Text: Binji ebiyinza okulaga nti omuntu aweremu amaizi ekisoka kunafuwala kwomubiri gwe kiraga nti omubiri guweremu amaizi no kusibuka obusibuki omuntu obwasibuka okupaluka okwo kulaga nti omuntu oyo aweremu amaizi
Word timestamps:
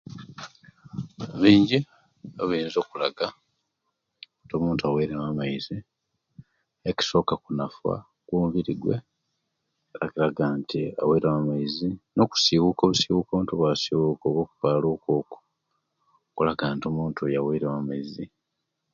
Binji 1.41 1.79
ebiyinza 2.41 2.77
okulaga 2.83 3.27
nti 4.43 4.51
omuntu 4.57 4.81
aweremu 4.89 5.25
amaizi 5.31 5.75
ekisoka 6.89 7.33
kunafuwala 7.43 8.03
kwomubiri 8.25 8.73
gwe 8.81 8.95
kiraga 10.09 10.45
nti 10.59 10.81
omubiri 10.85 10.97
guweremu 11.05 11.37
amaizi 11.41 11.87
no 12.15 12.23
kusibuka 12.31 12.81
obusibuki 12.83 13.29
omuntu 13.31 13.51
obwasibuka 13.53 14.25
okupaluka 14.43 15.07
okwo 15.19 15.37
kulaga 16.35 16.65
nti 16.75 16.85
omuntu 16.91 17.19
oyo 17.21 17.37
aweremu 17.41 17.75
amaizi 17.81 18.25